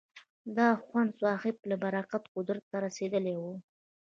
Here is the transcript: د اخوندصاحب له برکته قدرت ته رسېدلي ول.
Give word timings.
د 0.55 0.57
اخوندصاحب 0.75 1.55
له 1.69 1.75
برکته 1.83 2.29
قدرت 2.35 2.63
ته 2.71 2.77
رسېدلي 2.85 3.35
ول. 3.37 3.57